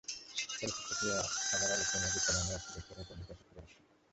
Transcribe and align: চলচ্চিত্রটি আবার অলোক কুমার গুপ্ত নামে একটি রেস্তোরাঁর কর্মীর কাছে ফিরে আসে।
চলচ্চিত্রটি 0.59 1.05
আবার 1.53 1.69
অলোক 1.73 1.87
কুমার 1.89 2.11
গুপ্ত 2.13 2.27
নামে 2.35 2.53
একটি 2.57 2.69
রেস্তোরাঁর 2.71 3.07
কর্মীর 3.07 3.27
কাছে 3.29 3.43
ফিরে 3.47 3.61
আসে। 3.63 3.77